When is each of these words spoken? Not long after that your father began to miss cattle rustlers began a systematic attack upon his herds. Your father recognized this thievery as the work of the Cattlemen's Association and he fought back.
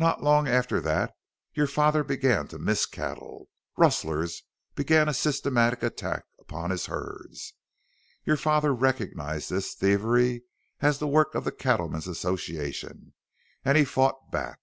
Not 0.00 0.24
long 0.24 0.48
after 0.48 0.80
that 0.80 1.12
your 1.54 1.68
father 1.68 2.02
began 2.02 2.48
to 2.48 2.58
miss 2.58 2.84
cattle 2.84 3.48
rustlers 3.76 4.42
began 4.74 5.08
a 5.08 5.14
systematic 5.14 5.84
attack 5.84 6.24
upon 6.40 6.70
his 6.72 6.86
herds. 6.86 7.54
Your 8.24 8.36
father 8.36 8.74
recognized 8.74 9.50
this 9.50 9.74
thievery 9.74 10.42
as 10.80 10.98
the 10.98 11.06
work 11.06 11.36
of 11.36 11.44
the 11.44 11.52
Cattlemen's 11.52 12.08
Association 12.08 13.14
and 13.64 13.78
he 13.78 13.84
fought 13.84 14.32
back. 14.32 14.58